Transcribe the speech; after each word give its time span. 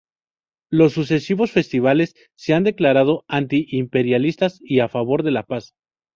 Los 0.71 0.93
sucesivos 0.93 1.51
festivales 1.51 2.15
se 2.33 2.55
han 2.55 2.63
declarado 2.63 3.23
anti-imperialistas 3.27 4.57
y 4.63 4.79
a 4.79 4.89
favor 4.89 5.21
de 5.21 5.29
la 5.29 5.43
paz. 5.43 5.75